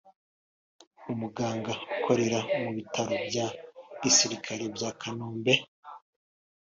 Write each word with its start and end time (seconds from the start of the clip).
umuganga 1.11 1.71
ukorera 1.95 2.39
mu 2.63 2.69
bitaro 2.77 3.13
bya 3.27 3.45
gisirikare 4.01 4.63
bya 4.75 4.89
Kanombe 5.01 5.53